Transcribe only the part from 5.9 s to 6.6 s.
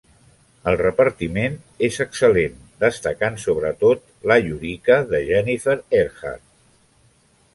Earhart.